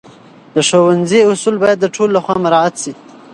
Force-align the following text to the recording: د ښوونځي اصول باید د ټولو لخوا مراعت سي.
د 0.55 0.57
ښوونځي 0.69 1.19
اصول 1.31 1.55
باید 1.63 1.77
د 1.81 1.85
ټولو 1.95 2.11
لخوا 2.17 2.35
مراعت 2.45 2.75
سي. 2.83 2.93